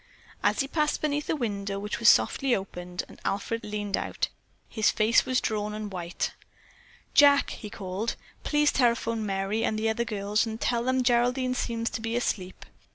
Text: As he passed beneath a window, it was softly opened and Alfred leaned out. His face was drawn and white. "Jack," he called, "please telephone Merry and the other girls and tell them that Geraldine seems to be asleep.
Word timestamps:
As 0.41 0.61
he 0.61 0.67
passed 0.67 0.99
beneath 0.99 1.29
a 1.29 1.35
window, 1.35 1.85
it 1.85 1.99
was 1.99 2.09
softly 2.09 2.55
opened 2.55 3.03
and 3.07 3.21
Alfred 3.23 3.63
leaned 3.63 3.95
out. 3.95 4.29
His 4.67 4.89
face 4.89 5.27
was 5.27 5.39
drawn 5.39 5.75
and 5.75 5.91
white. 5.93 6.31
"Jack," 7.13 7.51
he 7.51 7.69
called, 7.69 8.15
"please 8.43 8.71
telephone 8.71 9.23
Merry 9.23 9.63
and 9.63 9.77
the 9.77 9.89
other 9.89 10.03
girls 10.03 10.43
and 10.43 10.59
tell 10.59 10.83
them 10.83 10.97
that 10.97 11.03
Geraldine 11.03 11.53
seems 11.53 11.87
to 11.91 12.01
be 12.01 12.15
asleep. 12.15 12.65